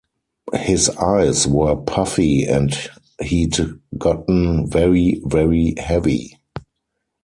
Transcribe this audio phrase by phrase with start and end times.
[0.55, 2.75] His eyes were puffy and
[3.21, 3.55] he'd
[3.99, 6.39] gotten very, very heavy.